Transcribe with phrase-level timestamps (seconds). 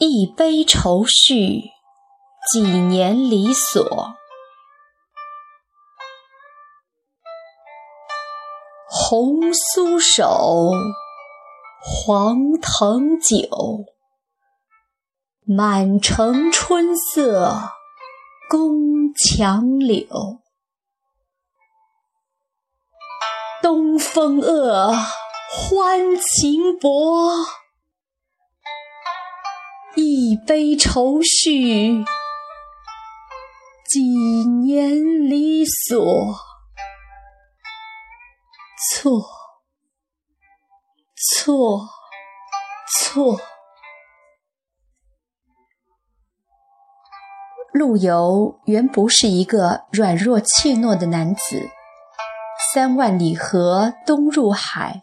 [0.00, 1.72] 一杯愁绪，
[2.52, 4.14] 几年离索。
[8.88, 10.70] 红酥手，
[11.82, 13.86] 黄藤酒，
[15.44, 17.72] 满城春色
[18.48, 20.06] 宫墙柳。
[23.60, 24.92] 东风恶，
[25.50, 27.32] 欢情薄。
[30.00, 32.04] 一杯愁绪，
[33.90, 36.36] 几年离索。
[38.94, 39.24] 错，
[41.16, 41.88] 错，
[43.08, 43.40] 错。
[47.72, 51.68] 陆游原不是一个软弱怯懦的男子。
[52.72, 55.02] 三万里河东入海，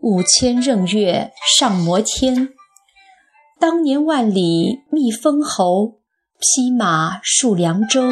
[0.00, 2.48] 五千仞岳上摩天。
[3.62, 6.00] 当年万里觅封侯，
[6.40, 8.02] 披马戍凉州。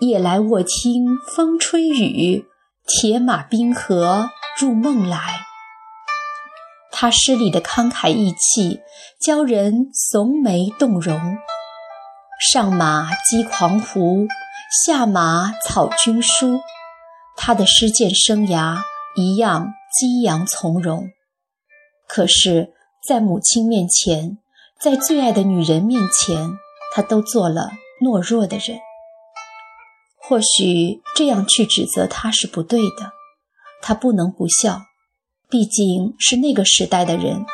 [0.00, 2.46] 夜来卧听风吹雨，
[2.86, 5.42] 铁马冰河入梦来。
[6.90, 8.80] 他诗里的慷慨义气，
[9.20, 11.20] 教人耸眉动容。
[12.40, 14.26] 上马击狂胡，
[14.86, 16.58] 下马草军书。
[17.36, 18.78] 他的诗剑生涯
[19.16, 21.10] 一样激扬从容，
[22.08, 22.72] 可是，
[23.06, 24.38] 在母亲面前，
[24.80, 26.58] 在最爱的女人面前，
[26.92, 28.78] 他都做了懦弱的人。
[30.16, 33.12] 或许这样去指责他是不对的，
[33.80, 34.82] 他不能不笑，
[35.48, 37.44] 毕竟是那个时代的人，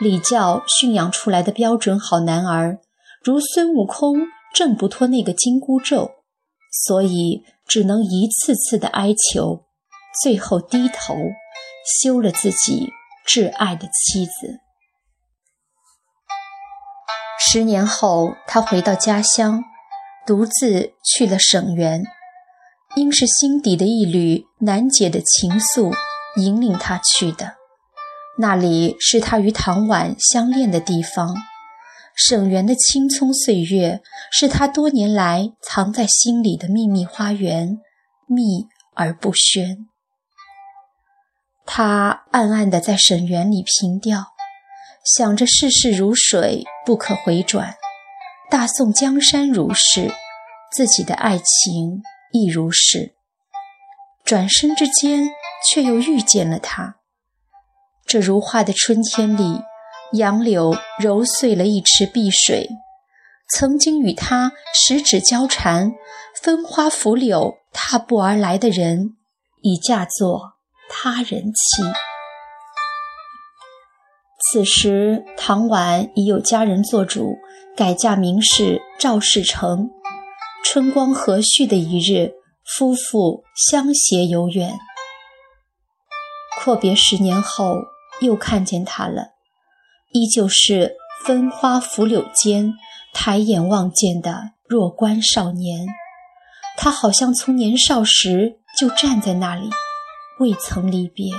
[0.00, 2.78] 礼教驯养出来的标准好男儿，
[3.22, 6.12] 如孙悟空挣不脱那个紧箍咒，
[6.86, 7.44] 所以。
[7.66, 9.64] 只能一次次的哀求，
[10.22, 11.14] 最后低头
[12.02, 12.90] 休了自己
[13.26, 14.60] 挚爱的妻子。
[17.46, 19.62] 十年后，他回到家乡，
[20.26, 22.02] 独自去了省园。
[22.96, 25.94] 应是心底的一缕难解的情愫
[26.36, 27.54] 引领他去的。
[28.38, 31.36] 那里是他与唐婉相恋的地方。
[32.16, 34.00] 沈园的青葱岁月，
[34.32, 37.78] 是他多年来藏在心里的秘密花园，
[38.26, 39.86] 密而不宣。
[41.66, 44.33] 他暗暗地在沈园里凭吊，
[45.04, 47.74] 想着世事如水，不可回转；
[48.50, 50.10] 大宋江山如是，
[50.72, 53.14] 自己的爱情亦如是。
[54.24, 55.28] 转身之间，
[55.68, 56.96] 却又遇见了他。
[58.06, 59.60] 这如画的春天里。
[60.12, 62.68] 杨柳揉碎了一池碧水，
[63.52, 65.90] 曾经与他十指交缠、
[66.40, 69.16] 分花拂柳踏步而来的人，
[69.62, 70.52] 已嫁作
[70.88, 71.82] 他人妻。
[74.52, 77.38] 此时，唐婉已有家人做主，
[77.76, 79.90] 改嫁名士赵世成。
[80.62, 82.32] 春光和煦的一日，
[82.64, 84.74] 夫妇相携游园。
[86.60, 87.76] 阔别十年后，
[88.20, 89.28] 又看见他了。
[90.12, 90.94] 依旧是
[91.24, 92.74] 分花拂柳间，
[93.12, 95.86] 抬眼望见的弱冠少年。
[96.76, 99.70] 他好像从年少时就站在那里，
[100.38, 101.32] 未曾离别。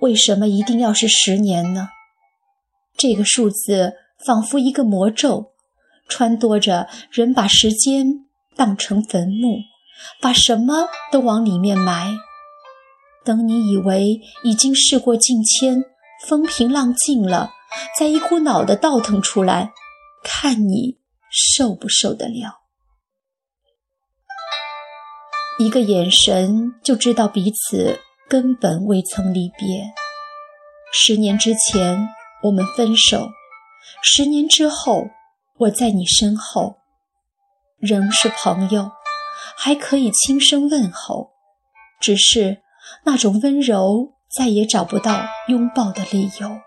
[0.00, 1.88] 为什么一定要是十年呢？
[2.96, 3.94] 这个数字
[4.24, 5.52] 仿佛一个魔咒，
[6.08, 8.26] 撺掇着人把时间
[8.56, 9.58] 当成坟墓，
[10.20, 12.16] 把什么都往里面埋。
[13.24, 15.84] 等你以为已经事过境迁。
[16.26, 17.52] 风平浪静了，
[17.96, 19.70] 再一股脑的倒腾出来，
[20.24, 20.98] 看你
[21.30, 22.58] 受不受得了。
[25.60, 29.92] 一个眼神就知道彼此根本未曾离别。
[30.92, 32.08] 十年之前
[32.42, 33.28] 我们分手，
[34.02, 35.08] 十年之后
[35.56, 36.76] 我在你身后，
[37.78, 38.90] 仍是朋友，
[39.56, 41.30] 还可以轻声问候，
[42.00, 42.62] 只是
[43.04, 44.14] 那种温柔。
[44.30, 46.60] 再也找不到拥抱的理由。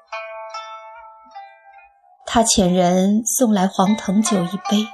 [2.25, 4.87] 他遣人送来黄藤酒一杯，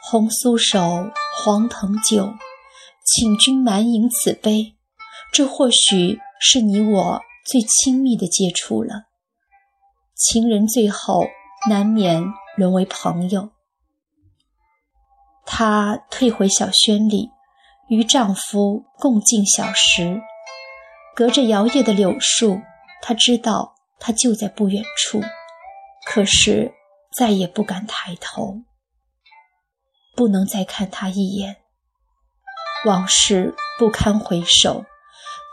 [0.00, 1.10] 红酥手，
[1.42, 2.34] 黄藤酒，
[3.04, 4.76] 请君满饮此杯。
[5.32, 9.04] 这或许是你我最亲密的接触了。
[10.14, 11.26] 情人最后
[11.68, 12.22] 难免
[12.56, 13.50] 沦为朋友。
[15.46, 17.30] 她退回小轩里，
[17.88, 20.20] 与丈夫共进小食。
[21.14, 22.60] 隔着摇曳的柳树，
[23.02, 25.20] 她知道他就在不远处，
[26.06, 26.72] 可是
[27.14, 28.62] 再也不敢抬头，
[30.16, 31.56] 不能再看他一眼。
[32.86, 34.86] 往事不堪回首，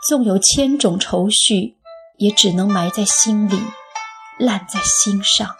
[0.06, 1.76] 纵有千种愁绪，
[2.18, 3.60] 也只能埋在心里，
[4.38, 5.56] 烂在心上。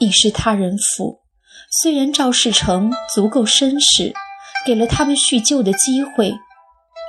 [0.00, 1.22] 已是他人府，
[1.70, 4.12] 虽然赵世成足够绅士，
[4.66, 6.34] 给了他们叙旧的机会，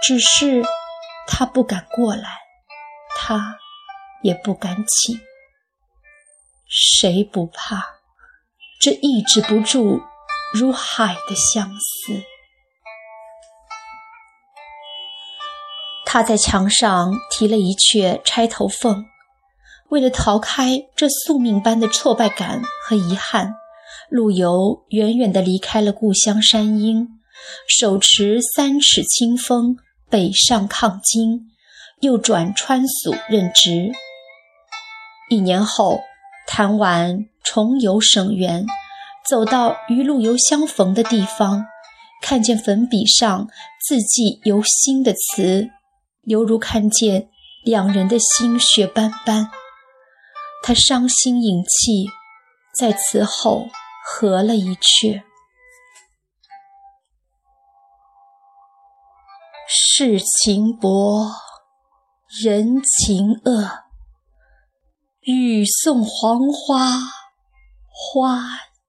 [0.03, 0.63] 只是
[1.27, 2.29] 他不敢过来，
[3.17, 3.57] 他
[4.21, 5.19] 也不敢请。
[6.67, 7.83] 谁不怕
[8.79, 10.01] 这抑制不住
[10.53, 12.23] 如海的相思？
[16.15, 18.99] 他在墙上题了一阙《钗头凤》。
[19.89, 23.53] 为了逃开这宿命般的挫败感和遗憾，
[24.09, 27.05] 陆游远远地离开了故乡山阴，
[27.67, 29.75] 手持三尺清风
[30.09, 31.47] 北上抗金，
[31.99, 33.91] 又转川蜀任职。
[35.29, 35.99] 一年后，
[36.47, 38.65] 谭婉重游省园，
[39.29, 41.65] 走到与陆游相逢的地方，
[42.21, 43.49] 看见粉笔上
[43.85, 45.67] 字迹犹新的词，
[46.25, 47.29] 犹如看见
[47.63, 49.49] 两人的心血斑斑。
[50.63, 52.09] 他伤心饮泣，
[52.77, 53.67] 在词后
[54.03, 55.21] 合了一阙
[59.69, 61.29] ：“世情薄，
[62.43, 63.85] 人情恶。
[65.21, 66.99] 雨送黄花，
[67.91, 68.39] 花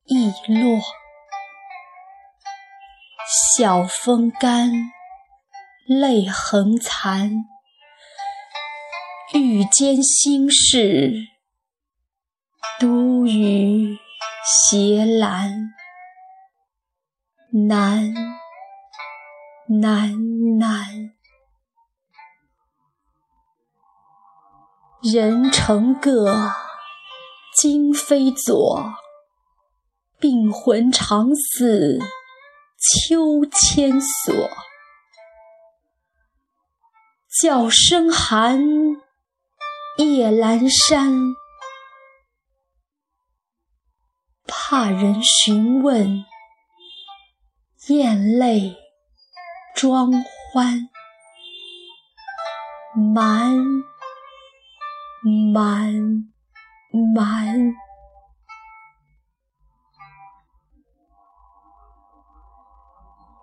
[0.05, 0.81] 易落。
[3.57, 4.71] 晓风干，
[5.87, 7.31] 泪痕残。
[9.33, 11.13] 欲笺心事。”
[12.79, 13.97] 独语
[14.45, 15.71] 斜阑，
[17.69, 18.13] 难
[19.81, 20.87] 难难。
[25.03, 26.53] 人成各，
[27.57, 28.95] 今非昨。
[30.19, 31.99] 病魂常似
[32.79, 34.35] 秋千索。
[37.43, 38.59] 角声寒，
[39.99, 41.13] 夜阑珊。
[44.47, 46.25] 怕人询问，
[47.89, 48.75] 咽泪
[49.75, 50.11] 装
[50.55, 50.89] 欢，
[52.95, 53.55] 满
[55.53, 55.93] 满
[57.15, 57.75] 满。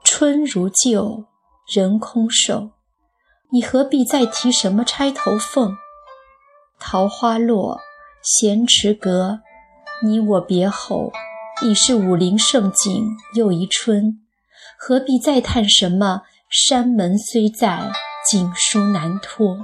[0.03, 1.25] 春如旧，
[1.71, 2.71] 人空瘦，
[3.53, 5.77] 你何必再提什么钗头凤？
[6.79, 7.79] 桃花落，
[8.23, 9.41] 闲池阁。
[10.01, 11.11] 你我别后，
[11.61, 14.19] 已是武陵盛景又一春，
[14.79, 17.91] 何必再叹什么山门虽在，
[18.27, 19.59] 锦书难托？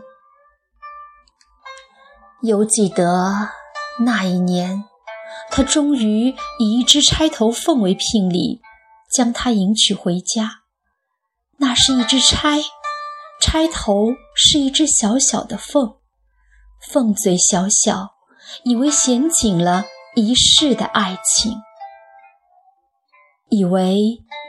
[2.44, 3.50] 犹记得
[4.06, 4.84] 那一年，
[5.50, 8.62] 他终于以一只钗头凤为聘礼，
[9.12, 10.62] 将她迎娶回家。
[11.58, 12.60] 那是一只钗，
[13.42, 15.96] 钗头是一只小小的凤，
[16.92, 18.16] 凤嘴小小，
[18.64, 19.86] 以为衔紧了。
[20.16, 21.54] 一世的爱情，
[23.50, 23.96] 以为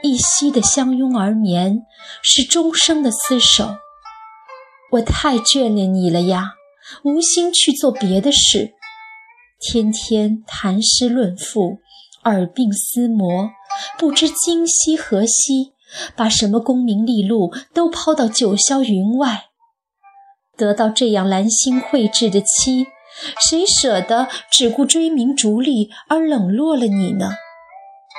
[0.03, 1.83] 一夕的相拥而眠
[2.21, 3.77] 是终生的厮守。
[4.93, 6.55] 我太眷恋你了呀，
[7.03, 8.73] 无心去做别的事，
[9.59, 11.77] 天天谈诗论赋，
[12.23, 13.51] 耳鬓厮磨，
[13.97, 15.73] 不知今夕何夕，
[16.15, 19.45] 把什么功名利禄都抛到九霄云外，
[20.57, 22.87] 得到这样兰心蕙质的妻。
[23.49, 27.31] 谁舍得只顾追名逐利而冷落了你呢？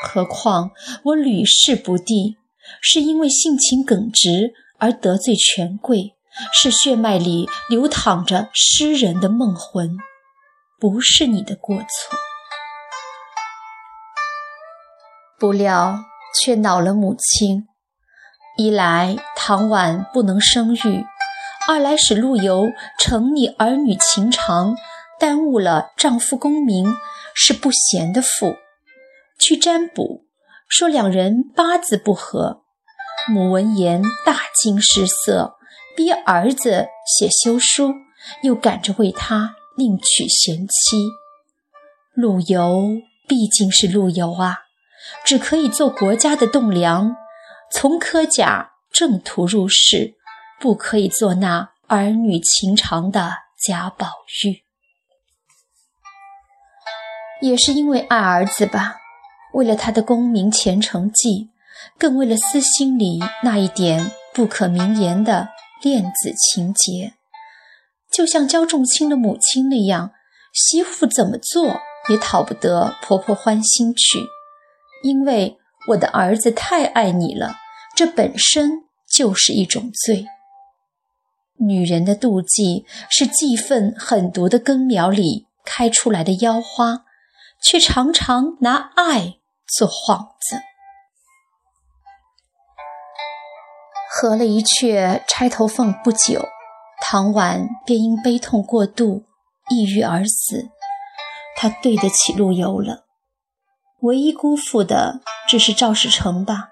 [0.05, 0.73] 何况
[1.05, 2.37] 我屡试不第，
[2.81, 6.15] 是因为性情耿直而得罪权贵，
[6.53, 9.97] 是血脉里流淌着诗人的梦魂，
[10.79, 12.19] 不是你的过错。
[15.39, 15.99] 不料
[16.41, 17.67] 却恼了母亲，
[18.57, 21.05] 一来唐婉不能生育。
[21.69, 24.77] 二来使陆游承溺儿女情长，
[25.21, 26.93] 耽误了丈夫功名，
[27.35, 28.57] 是不贤的妇。
[29.39, 30.25] 去占卜，
[30.69, 32.63] 说两人八字不合。
[33.29, 35.55] 母闻言大惊失色，
[35.97, 37.93] 逼儿子写休书，
[38.43, 41.09] 又赶着为他另娶贤妻。
[42.15, 42.83] 陆游
[43.29, 44.62] 毕竟是陆游啊，
[45.25, 47.15] 只可以做国家的栋梁，
[47.71, 50.15] 从科甲正途入仕。
[50.61, 53.33] 不可以做那儿女情长的
[53.67, 54.07] 贾宝
[54.45, 54.63] 玉，
[57.41, 58.95] 也是因为爱儿子吧，
[59.55, 61.51] 为了他的功名前程计，
[61.99, 65.49] 更为了私心里那一点不可名言的
[65.83, 67.15] 恋子情结，
[68.09, 70.13] 就像焦仲卿的母亲那样，
[70.53, 74.21] 媳妇怎么做也讨不得婆婆欢心去，
[75.03, 77.57] 因为我的儿子太爱你了，
[77.97, 80.27] 这本身就是一种罪。
[81.59, 87.05] 女人的妒忌是气愤狠毒的根苗里开出来的妖花，
[87.61, 90.61] 却常常拿爱做幌子。
[94.11, 96.49] 合了一阙钗头凤不久，
[97.01, 99.25] 唐婉便因悲痛过度，
[99.71, 100.69] 抑郁而死。
[101.57, 103.02] 他对得起陆游了，
[104.03, 106.71] 唯一辜负的只是赵世成吧，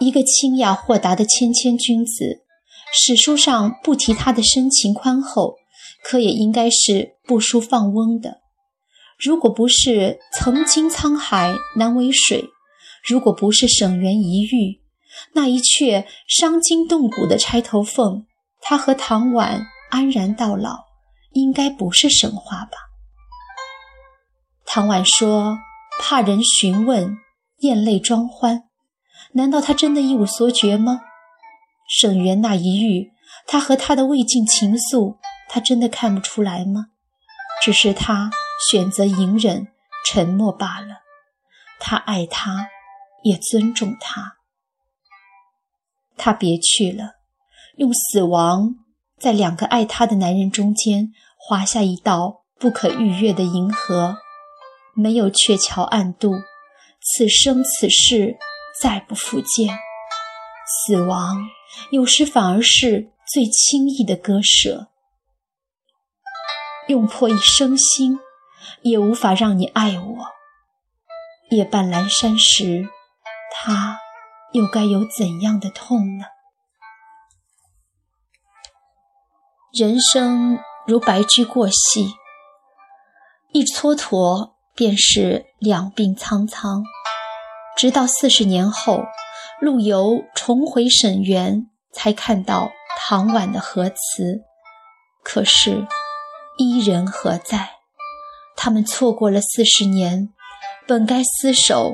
[0.00, 2.44] 一个清雅豁达的谦谦君子。
[2.92, 5.54] 史书上不提他的深情宽厚，
[6.02, 8.40] 可也应该是不输放翁的。
[9.16, 12.50] 如果不是曾经沧海难为水，
[13.04, 14.80] 如果不是沈园一遇，
[15.34, 18.26] 那一阙伤筋动骨的钗头凤，
[18.60, 20.86] 他和唐婉安然到老，
[21.30, 22.76] 应该不是神话吧？
[24.66, 25.56] 唐婉说
[26.00, 27.18] 怕人询问，
[27.58, 28.64] 咽泪装欢，
[29.34, 31.02] 难道他真的一无所觉吗？
[31.86, 33.12] 沈园那一遇，
[33.46, 36.86] 他和他的未尽情愫，他真的看不出来吗？
[37.62, 38.30] 只是他
[38.70, 39.68] 选择隐忍、
[40.06, 41.00] 沉默罢了。
[41.78, 42.68] 他爱他，
[43.22, 44.36] 也尊重他。
[46.16, 47.16] 他别去了，
[47.76, 48.76] 用死亡
[49.18, 54.16] 在两个爱他的男人中间划下一道不可逾越的银河，
[54.94, 56.34] 没有鹊桥暗渡，
[57.00, 58.36] 此生此世
[58.80, 59.78] 再不复见。
[60.66, 61.48] 死亡。
[61.92, 64.88] 有时反而是最轻易的割舍，
[66.88, 68.18] 用破一生心，
[68.82, 70.16] 也无法让你爱我。
[71.50, 72.88] 夜半阑珊时，
[73.52, 74.00] 他
[74.52, 76.24] 又该有怎样的痛呢？
[79.72, 82.14] 人生如白驹过隙，
[83.52, 86.82] 一蹉跎便是两鬓苍苍。
[87.76, 89.04] 直到四十年后。
[89.60, 94.40] 陆游重回沈园，才看到唐婉的和词。
[95.22, 95.86] 可是，
[96.56, 97.72] 伊人何在？
[98.56, 100.30] 他们错过了四十年，
[100.88, 101.92] 本该厮守，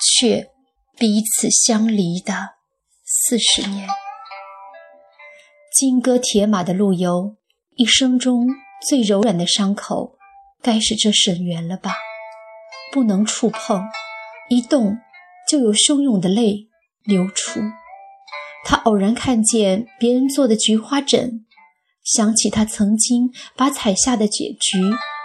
[0.00, 0.48] 却
[0.96, 2.54] 彼此相离的
[3.04, 3.86] 四十年。
[5.76, 7.36] 金戈铁马的陆游，
[7.76, 8.46] 一生中
[8.88, 10.16] 最柔软的伤口，
[10.62, 11.96] 该是这沈园了吧？
[12.92, 13.82] 不能触碰，
[14.50, 14.98] 一动
[15.48, 16.68] 就有汹涌的泪。
[17.04, 17.60] 流出，
[18.64, 21.44] 他偶然看见别人做的菊花枕，
[22.04, 24.78] 想起他曾经把采下的解菊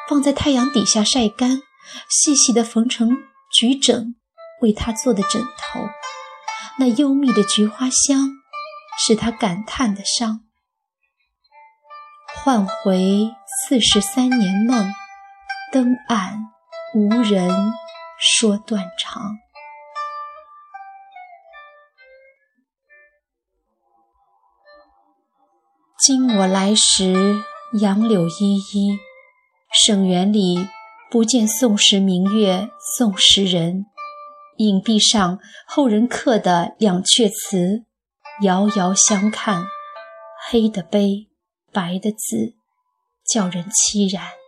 [0.09, 1.61] 放在太阳底下晒干，
[2.09, 3.11] 细细的缝成
[3.53, 4.15] 菊枕，
[4.61, 5.81] 为他做的枕头。
[6.79, 8.27] 那幽密的菊花香，
[8.97, 10.41] 使他感叹的伤。
[12.43, 13.29] 唤回
[13.67, 14.91] 四十三年梦，
[15.71, 16.39] 灯暗
[16.93, 17.49] 无人
[18.17, 19.37] 说断肠。
[25.99, 27.43] 今我来时，
[27.81, 28.97] 杨柳依依。
[29.85, 30.69] 沈园里
[31.11, 33.85] 不见宋时明月，宋时人。
[34.57, 37.83] 影壁上后人刻的两阙词，
[38.41, 39.65] 遥遥相看，
[40.49, 41.27] 黑的碑，
[41.73, 42.55] 白的字，
[43.25, 44.46] 叫人凄然。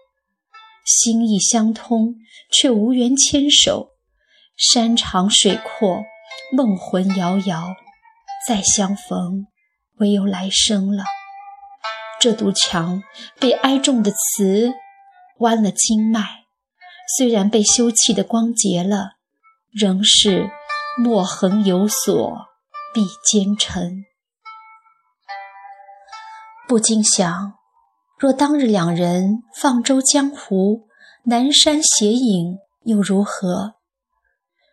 [0.90, 2.16] 心意相通，
[2.52, 3.92] 却无缘牵手。
[4.58, 6.02] 山长水阔，
[6.52, 7.76] 梦魂遥遥，
[8.48, 9.46] 再相逢，
[10.00, 11.04] 唯有来生了。
[12.20, 13.04] 这堵墙
[13.40, 14.74] 被哀重的词
[15.38, 16.46] 剜了经脉，
[17.18, 19.12] 虽然被休憩的光洁了，
[19.72, 20.50] 仍是
[20.98, 22.48] 墨痕有所
[22.94, 24.04] 必兼尘。
[26.68, 27.54] 不禁想，
[28.20, 30.90] 若当日两人放舟江湖，
[31.24, 33.76] 南山斜影又如何？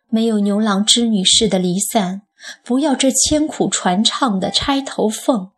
[0.08, 2.22] 没有牛郎织女式的离散，
[2.64, 5.52] 不要这千苦传唱的钗头凤。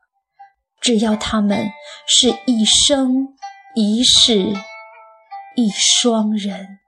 [0.82, 1.70] 只要他们
[2.06, 3.28] 是一生
[3.74, 4.52] 一世
[5.56, 6.78] 一双人。